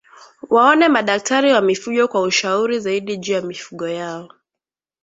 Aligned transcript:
Waone 0.49 0.87
madaktari 0.89 1.53
wa 1.53 1.61
mifugo 1.61 2.07
kwa 2.07 2.21
ushauri 2.21 2.79
zaidi 2.79 3.17
juu 3.17 3.33
ya 3.33 3.41
mifugo 3.41 3.87
yako 3.87 4.33